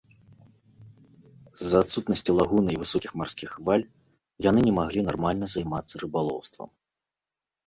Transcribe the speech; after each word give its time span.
З-за 1.59 1.77
адсутнасці 1.85 2.31
лагуны 2.39 2.71
і 2.75 2.79
высокіх 2.85 3.11
марскіх 3.21 3.49
хваль 3.59 3.85
яны 4.49 4.59
не 4.69 4.73
маглі 4.79 5.05
нармальна 5.11 5.45
займацца 5.59 5.95
рыбалоўствам. 6.07 6.69